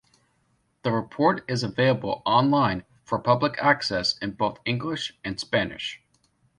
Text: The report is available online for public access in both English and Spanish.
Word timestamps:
The 0.81 0.91
report 0.91 1.45
is 1.47 1.61
available 1.61 2.23
online 2.25 2.85
for 3.03 3.19
public 3.19 3.57
access 3.59 4.17
in 4.17 4.31
both 4.31 4.57
English 4.65 5.13
and 5.23 5.39
Spanish. 5.39 6.01